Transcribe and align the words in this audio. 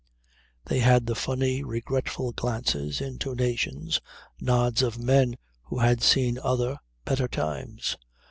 They 0.65 0.79
had 0.79 1.05
the 1.05 1.13
funny, 1.13 1.63
regretful 1.63 2.31
glances, 2.31 3.01
intonations, 3.01 4.01
nods 4.39 4.81
of 4.81 4.97
men 4.97 5.37
who 5.65 5.77
had 5.77 6.01
seen 6.01 6.39
other, 6.39 6.79
better 7.05 7.27
times. 7.27 7.97